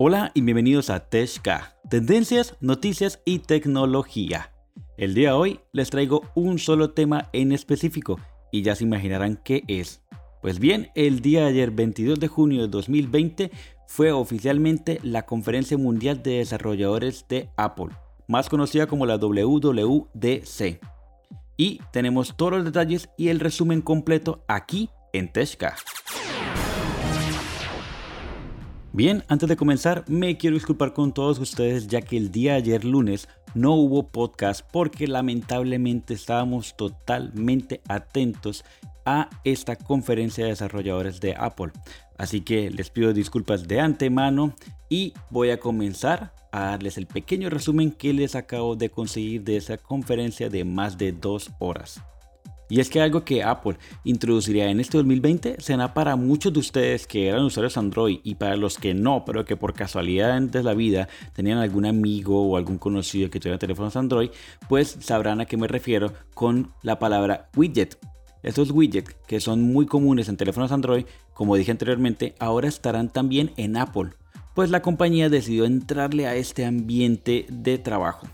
[0.00, 4.52] Hola y bienvenidos a TechK, tendencias, noticias y tecnología.
[4.96, 8.20] El día de hoy les traigo un solo tema en específico
[8.52, 10.04] y ya se imaginarán qué es.
[10.40, 13.50] Pues bien, el día de ayer 22 de junio de 2020
[13.88, 17.88] fue oficialmente la Conferencia Mundial de Desarrolladores de Apple,
[18.28, 20.78] más conocida como la WWDC.
[21.56, 25.74] Y tenemos todos los detalles y el resumen completo aquí en TechK.
[28.92, 32.58] Bien, antes de comenzar, me quiero disculpar con todos ustedes ya que el día de
[32.58, 38.64] ayer lunes no hubo podcast porque lamentablemente estábamos totalmente atentos
[39.04, 41.70] a esta conferencia de desarrolladores de Apple.
[42.16, 44.54] Así que les pido disculpas de antemano
[44.88, 49.58] y voy a comenzar a darles el pequeño resumen que les acabo de conseguir de
[49.58, 52.02] esa conferencia de más de dos horas.
[52.68, 57.06] Y es que algo que Apple introduciría en este 2020 será para muchos de ustedes
[57.06, 60.74] que eran usuarios Android y para los que no, pero que por casualidad de la
[60.74, 64.30] vida tenían algún amigo o algún conocido que tuviera teléfonos Android,
[64.68, 67.98] pues sabrán a qué me refiero con la palabra widget.
[68.42, 73.52] Estos widgets, que son muy comunes en teléfonos Android, como dije anteriormente, ahora estarán también
[73.56, 74.10] en Apple,
[74.54, 78.26] pues la compañía decidió entrarle a este ambiente de trabajo.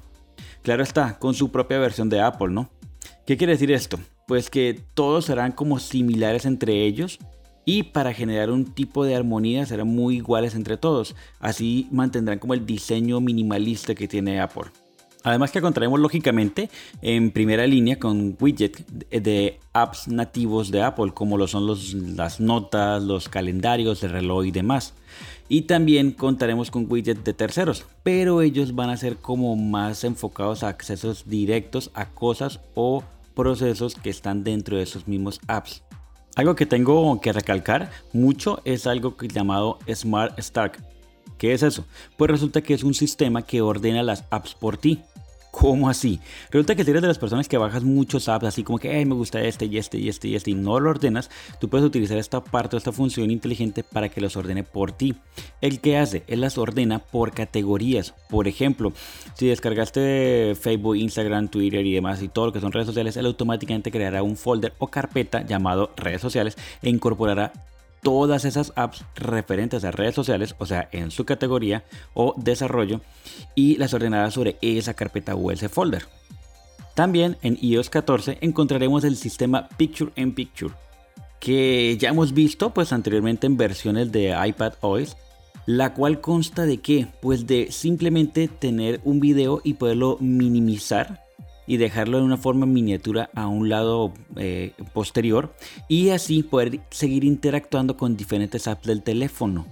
[0.63, 2.71] Claro está, con su propia versión de Apple, ¿no?
[3.27, 3.99] ¿Qué quiere decir esto?
[4.27, 7.19] Pues que todos serán como similares entre ellos
[7.65, 11.15] y para generar un tipo de armonía serán muy iguales entre todos.
[11.41, 14.71] Así mantendrán como el diseño minimalista que tiene Apple.
[15.25, 16.69] Además que encontraremos lógicamente
[17.01, 21.67] en primera línea con widgets de apps nativos de Apple, como lo son
[22.15, 24.93] las notas, los calendarios, el reloj y demás.
[25.49, 30.63] Y también contaremos con widgets de terceros, pero ellos van a ser como más enfocados
[30.63, 33.03] a accesos directos a cosas o
[33.35, 35.83] procesos que están dentro de esos mismos apps.
[36.37, 40.83] Algo que tengo que recalcar mucho es algo llamado Smart Stack.
[41.39, 41.85] ¿Qué es eso?
[42.17, 45.01] Pues resulta que es un sistema que ordena las apps por ti.
[45.55, 46.19] ¿Cómo así?
[46.51, 49.15] Resulta que si eres de las personas que bajas muchos apps, así como que me
[49.15, 52.19] gusta este y este y este y este, y no lo ordenas, tú puedes utilizar
[52.19, 55.15] esta parte, esta función inteligente para que los ordene por ti.
[55.61, 58.15] El que hace, él las ordena por categorías.
[58.29, 58.93] Por ejemplo,
[59.35, 63.27] si descargaste Facebook, Instagram, Twitter y demás, y todo lo que son redes sociales, él
[63.27, 67.53] automáticamente creará un folder o carpeta llamado redes sociales e incorporará
[68.05, 71.83] todas esas apps referentes a redes sociales, o sea, en su categoría
[72.13, 73.01] o desarrollo,
[73.57, 76.07] y las ordenará sobre esa carpeta o ese folder.
[76.95, 80.75] También en iOS 14 encontraremos el sistema Picture in Picture,
[81.41, 85.17] que ya hemos visto pues anteriormente en versiones de iPad OS,
[85.67, 87.09] la cual consta de qué?
[87.23, 91.24] Pues de simplemente tener un video y poderlo minimizar
[91.67, 95.55] y dejarlo en una forma miniatura a un lado eh, posterior
[95.89, 99.67] y así poder seguir interactuando con diferentes apps del teléfono.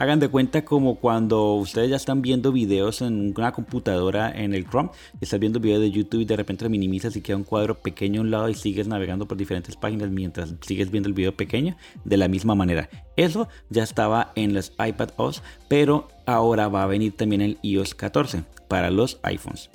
[0.00, 4.64] Hagan de cuenta como cuando ustedes ya están viendo videos en una computadora en el
[4.64, 4.90] Chrome,
[5.20, 8.20] estás viendo videos de YouTube y de repente lo minimizas y queda un cuadro pequeño
[8.20, 11.76] a un lado y sigues navegando por diferentes páginas mientras sigues viendo el video pequeño
[12.04, 12.88] de la misma manera.
[13.16, 17.96] Eso ya estaba en los iPad OS, pero ahora va a venir también el iOS
[17.96, 19.68] 14 para los iPhones.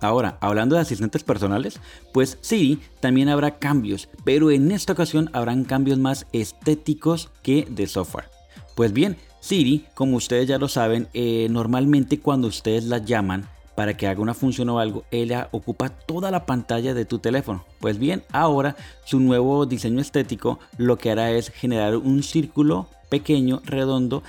[0.00, 1.80] Ahora, hablando de asistentes personales,
[2.12, 7.86] pues sí, también habrá cambios, pero en esta ocasión habrán cambios más estéticos que de
[7.86, 8.28] software.
[8.74, 13.96] Pues bien, Siri, como ustedes ya lo saben, eh, normalmente cuando ustedes la llaman para
[13.96, 17.64] que haga una función o algo, ella ocupa toda la pantalla de tu teléfono.
[17.78, 18.74] Pues bien, ahora
[19.04, 24.22] su nuevo diseño estético lo que hará es generar un círculo pequeño, redondo,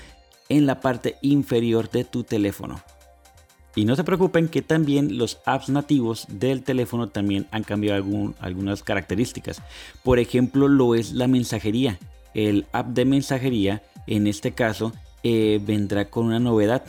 [0.50, 2.82] en la parte inferior de tu teléfono.
[3.78, 8.04] Y no se preocupen que también los apps nativos del teléfono también han cambiado
[8.40, 9.62] algunas características.
[10.04, 12.00] Por ejemplo, lo es la mensajería.
[12.34, 16.86] El app de mensajería, en este caso, eh, vendrá con una novedad.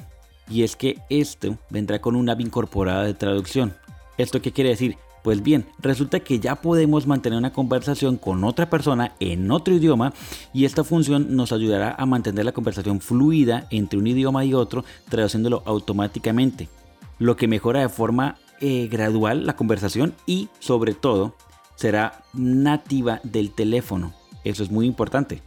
[0.48, 3.74] Y es que esto vendrá con una app incorporada de traducción.
[4.16, 4.96] ¿Esto qué quiere decir?
[5.28, 10.14] Pues bien, resulta que ya podemos mantener una conversación con otra persona en otro idioma
[10.54, 14.86] y esta función nos ayudará a mantener la conversación fluida entre un idioma y otro,
[15.10, 16.70] traduciéndolo automáticamente,
[17.18, 21.34] lo que mejora de forma eh, gradual la conversación y sobre todo
[21.76, 24.14] será nativa del teléfono.
[24.44, 25.42] Eso es muy importante.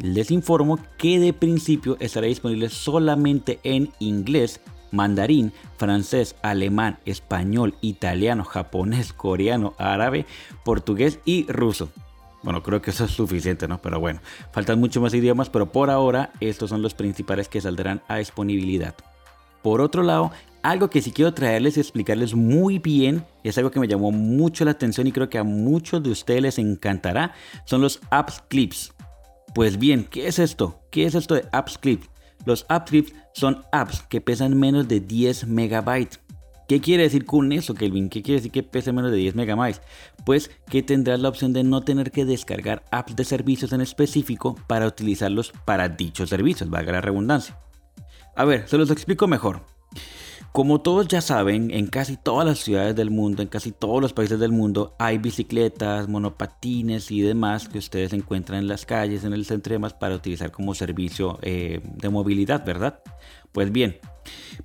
[0.00, 4.60] Les informo que de principio estará disponible solamente en inglés
[4.90, 10.26] mandarín, francés, alemán, español, italiano, japonés, coreano, árabe,
[10.64, 11.90] portugués y ruso.
[12.42, 13.82] Bueno, creo que eso es suficiente, ¿no?
[13.82, 14.20] Pero bueno,
[14.52, 18.94] faltan muchos más idiomas, pero por ahora estos son los principales que saldrán a disponibilidad.
[19.62, 20.30] Por otro lado,
[20.62, 24.64] algo que sí quiero traerles y explicarles muy bien, es algo que me llamó mucho
[24.64, 27.32] la atención y creo que a muchos de ustedes les encantará,
[27.64, 28.92] son los Apps Clips.
[29.54, 30.80] Pues bien, ¿qué es esto?
[30.90, 32.09] ¿Qué es esto de Apps Clips?
[32.44, 36.20] Los app clips son apps que pesan menos de 10 megabytes.
[36.68, 38.08] ¿Qué quiere decir con eso, Kelvin?
[38.08, 39.82] ¿Qué quiere decir que pese menos de 10 megabytes?
[40.24, 44.56] Pues que tendrás la opción de no tener que descargar apps de servicios en específico
[44.68, 47.58] para utilizarlos para dichos servicios, valga la redundancia.
[48.36, 49.66] A ver, se los explico mejor.
[50.52, 54.12] Como todos ya saben, en casi todas las ciudades del mundo, en casi todos los
[54.12, 59.32] países del mundo, hay bicicletas, monopatines y demás que ustedes encuentran en las calles, en
[59.32, 63.00] el centro y demás para utilizar como servicio eh, de movilidad, ¿verdad?
[63.52, 63.98] Pues bien,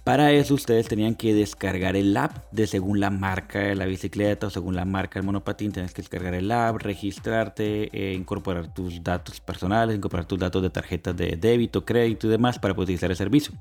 [0.04, 4.48] para eso ustedes tenían que descargar el app de según la marca de la bicicleta
[4.48, 5.72] o según la marca del monopatín.
[5.72, 10.70] Tienes que descargar el app, registrarte, eh, incorporar tus datos personales, incorporar tus datos de
[10.70, 13.56] tarjetas de débito, crédito y demás para poder utilizar el servicio.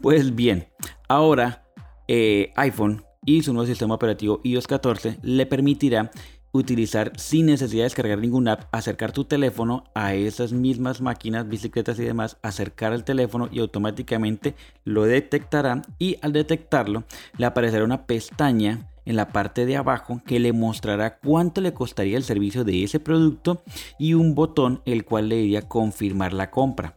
[0.00, 0.68] Pues bien,
[1.08, 1.64] ahora
[2.08, 6.10] eh, iPhone y su nuevo sistema operativo iOS 14 le permitirá
[6.56, 11.98] utilizar sin necesidad de descargar ninguna app, acercar tu teléfono a esas mismas máquinas, bicicletas
[11.98, 14.54] y demás, acercar el teléfono y automáticamente
[14.84, 17.04] lo detectará y al detectarlo
[17.38, 22.16] le aparecerá una pestaña en la parte de abajo que le mostrará cuánto le costaría
[22.16, 23.62] el servicio de ese producto
[23.98, 26.96] y un botón el cual le diría confirmar la compra.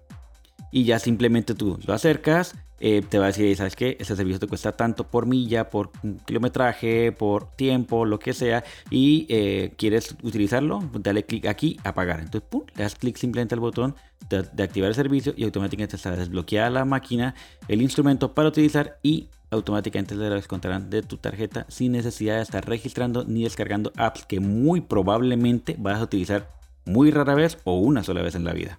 [0.71, 3.97] Y ya simplemente tú lo acercas, eh, te va a decir, ¿sabes qué?
[3.99, 5.91] Ese servicio te cuesta tanto por milla, por
[6.25, 12.19] kilometraje, por tiempo, lo que sea, y eh, quieres utilizarlo, dale clic aquí a pagar.
[12.19, 13.95] Entonces, pum, le das clic simplemente al botón
[14.29, 17.35] de, activar el servicio y automáticamente está desbloqueada la máquina,
[17.67, 22.67] el instrumento para utilizar y automáticamente le descontarán de tu tarjeta sin necesidad de estar
[22.67, 26.49] registrando ni descargando apps que muy probablemente vas a utilizar
[26.85, 28.77] muy rara vez o una sola vez en la vida.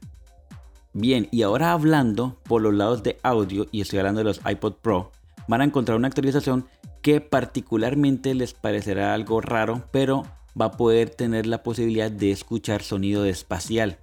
[0.92, 4.74] Bien, y ahora hablando por los lados de audio, y estoy hablando de los iPod
[4.74, 5.12] Pro,
[5.46, 6.66] van a encontrar una actualización
[7.00, 10.24] que particularmente les parecerá algo raro, pero
[10.60, 13.98] va a poder tener la posibilidad de escuchar sonido espacial.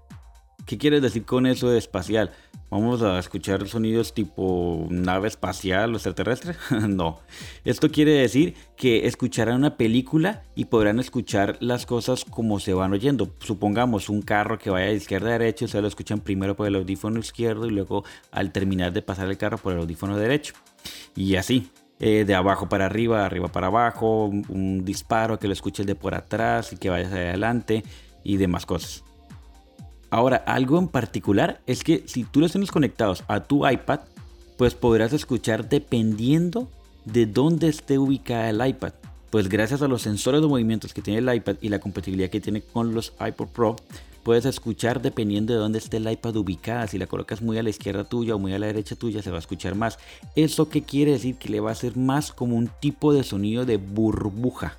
[0.67, 2.31] ¿Qué quieres decir con eso de espacial?
[2.69, 6.55] ¿Vamos a escuchar sonidos tipo nave espacial o extraterrestre?
[6.89, 7.21] no.
[7.63, 12.91] Esto quiere decir que escucharán una película y podrán escuchar las cosas como se van
[12.91, 13.33] oyendo.
[13.39, 16.75] Supongamos un carro que vaya de izquierda a derecha, se lo escuchan primero por el
[16.75, 20.53] audífono izquierdo y luego al terminar de pasar el carro por el audífono derecho.
[21.15, 21.71] Y así.
[21.99, 26.13] Eh, de abajo para arriba, arriba para abajo, un, disparo que lo escuches de por
[26.13, 27.83] atrás y que vayas adelante
[28.23, 29.06] y demás cosas.
[30.09, 33.99] Ahora, algo en particular es que si tú los tienes conectados a tu iPad,
[34.57, 36.69] pues podrás escuchar dependiendo
[37.05, 38.93] de dónde esté ubicada el iPad.
[39.29, 42.39] Pues gracias a los sensores de movimientos que tiene el iPad y la compatibilidad que
[42.39, 43.75] tiene con los iPod Pro,
[44.23, 46.87] puedes escuchar dependiendo de dónde esté el iPad ubicada.
[46.87, 49.29] Si la colocas muy a la izquierda tuya o muy a la derecha tuya, se
[49.29, 49.99] va a escuchar más.
[50.35, 51.35] ¿Eso qué quiere decir?
[51.35, 54.77] Que le va a hacer más como un tipo de sonido de burbuja.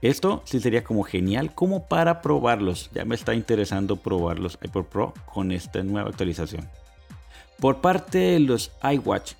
[0.00, 2.90] Esto sí sería como genial como para probarlos.
[2.94, 6.68] Ya me está interesando probarlos iPod Pro con esta nueva actualización.
[7.58, 9.32] Por parte de los iWatch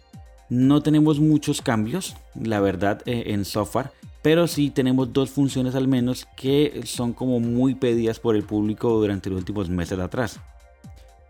[0.48, 3.92] no tenemos muchos cambios, la verdad, eh, en software.
[4.20, 8.90] Pero sí tenemos dos funciones al menos que son como muy pedidas por el público
[8.90, 10.40] durante los últimos meses atrás.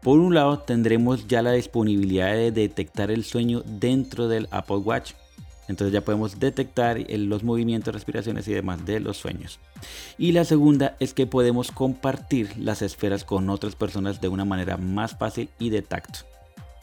[0.02, 5.12] Por un lado tendremos ya la disponibilidad de detectar el sueño dentro del Apple Watch
[5.68, 9.60] entonces ya podemos detectar los movimientos, respiraciones y demás de los sueños.
[10.16, 14.76] Y la segunda es que podemos compartir las esferas con otras personas de una manera
[14.76, 16.20] más fácil y de tacto.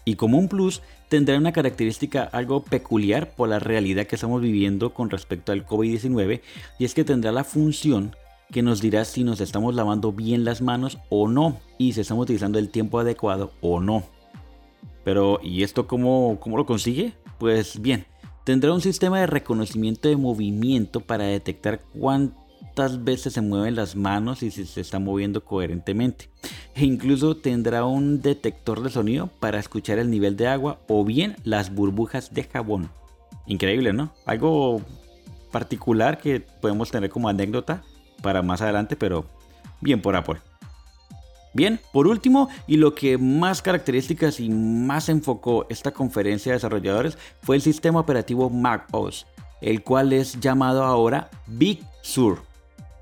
[0.05, 4.93] Y como un plus, tendrá una característica algo peculiar por la realidad que estamos viviendo
[4.93, 6.41] con respecto al COVID-19
[6.77, 8.15] y es que tendrá la función
[8.51, 12.23] que nos dirá si nos estamos lavando bien las manos o no y si estamos
[12.23, 14.03] utilizando el tiempo adecuado o no.
[15.03, 17.13] Pero, ¿y esto cómo, cómo lo consigue?
[17.39, 18.05] Pues bien,
[18.45, 24.43] Tendrá un sistema de reconocimiento de movimiento para detectar cuántas veces se mueven las manos
[24.43, 26.29] y si se está moviendo coherentemente.
[26.75, 31.35] E incluso tendrá un detector de sonido para escuchar el nivel de agua o bien
[31.43, 32.91] las burbujas de jabón.
[33.47, 34.11] Increíble, ¿no?
[34.27, 34.79] Algo
[35.51, 37.81] particular que podemos tener como anécdota
[38.21, 39.25] para más adelante, pero
[39.81, 40.39] bien por Apple.
[41.55, 47.17] Bien, por último, y lo que más características y más enfocó esta conferencia de desarrolladores
[47.41, 49.25] fue el sistema operativo macOS,
[49.61, 52.43] el cual es llamado ahora Big Sur.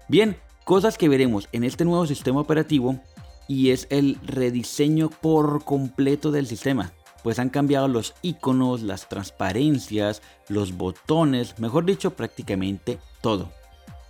[0.07, 2.99] Bien, cosas que veremos en este nuevo sistema operativo
[3.47, 6.93] y es el rediseño por completo del sistema,
[7.23, 13.49] pues han cambiado los iconos, las transparencias, los botones, mejor dicho, prácticamente todo.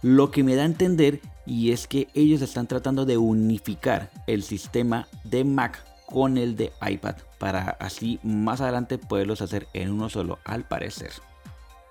[0.01, 4.43] Lo que me da a entender y es que ellos están tratando de unificar el
[4.43, 10.09] sistema de Mac con el de iPad para así más adelante poderlos hacer en uno
[10.09, 11.11] solo al parecer.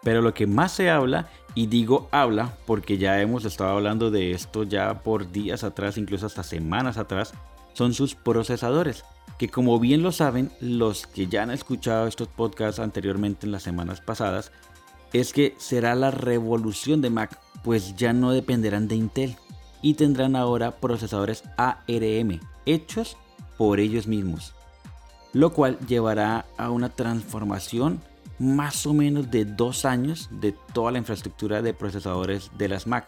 [0.03, 4.33] Pero lo que más se habla, y digo habla porque ya hemos estado hablando de
[4.33, 7.35] esto ya por días atrás, incluso hasta semanas atrás,
[7.73, 9.05] son sus procesadores,
[9.39, 13.63] que como bien lo saben los que ya han escuchado estos podcasts anteriormente en las
[13.63, 14.51] semanas pasadas,
[15.13, 19.37] es que será la revolución de Mac, pues ya no dependerán de Intel
[19.83, 23.17] y tendrán ahora procesadores ARM hechos
[23.59, 24.55] por ellos mismos,
[25.33, 28.01] lo cual llevará a una transformación
[28.39, 33.07] más o menos de dos años de toda la infraestructura de procesadores de las Mac.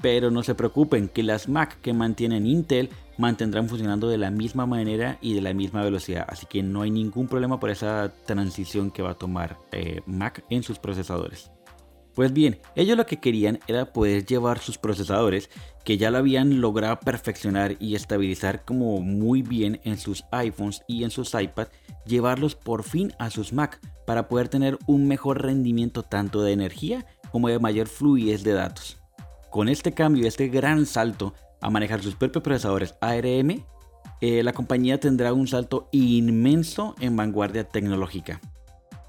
[0.00, 2.88] Pero no se preocupen que las Mac que mantienen Intel
[3.20, 6.24] mantendrán funcionando de la misma manera y de la misma velocidad.
[6.28, 10.44] Así que no hay ningún problema por esa transición que va a tomar eh, Mac
[10.48, 11.50] en sus procesadores.
[12.14, 15.48] Pues bien, ellos lo que querían era poder llevar sus procesadores
[15.84, 21.04] que ya lo habían logrado perfeccionar y estabilizar como muy bien en sus iPhones y
[21.04, 21.70] en sus iPads,
[22.06, 27.06] llevarlos por fin a sus Mac para poder tener un mejor rendimiento tanto de energía
[27.30, 28.98] como de mayor fluidez de datos.
[29.50, 33.64] Con este cambio, este gran salto a manejar sus propios procesadores ARM,
[34.20, 38.40] eh, la compañía tendrá un salto inmenso en vanguardia tecnológica.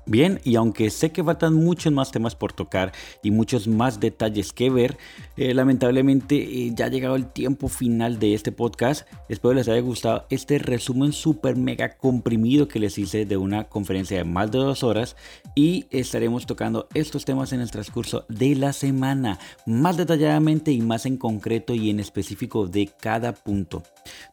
[0.08, 2.92] Bien, y aunque sé que faltan muchos más temas por tocar
[3.22, 4.98] y muchos más detalles que ver,
[5.38, 9.08] eh, lamentablemente eh, ya ha llegado el tiempo final de este podcast.
[9.30, 14.18] Espero les haya gustado este resumen súper mega comprimido que les hice de una conferencia
[14.18, 15.16] de más de dos horas
[15.56, 21.06] y estaremos tocando estos temas en el transcurso de la semana, más detalladamente y más
[21.06, 23.84] en concreto y en específico de cada punto.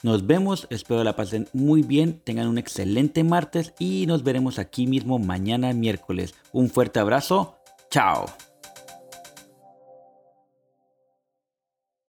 [0.03, 4.87] Nos vemos, espero la pasen muy bien, tengan un excelente martes y nos veremos aquí
[4.87, 5.19] mismo
[5.75, 6.35] miércoles.
[6.53, 7.57] Un fuerte abrazo,
[7.91, 8.27] chao.